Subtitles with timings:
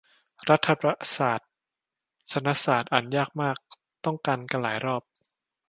[0.49, 1.31] รัฐประศา
[2.31, 3.57] สนศาตร์ อ่านยากมาก
[4.05, 5.03] ต้องการกันหลายรอบ